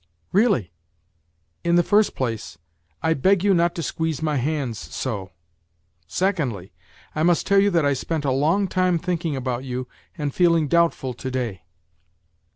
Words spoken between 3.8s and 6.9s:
squeeze my hands so; secondly,